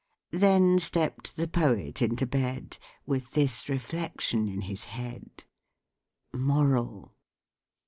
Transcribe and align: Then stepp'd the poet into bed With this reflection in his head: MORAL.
Then 0.33 0.79
stepp'd 0.79 1.35
the 1.35 1.47
poet 1.47 2.01
into 2.01 2.25
bed 2.25 2.79
With 3.05 3.33
this 3.33 3.69
reflection 3.69 4.47
in 4.49 4.61
his 4.61 4.85
head: 4.85 5.43
MORAL. 6.33 7.13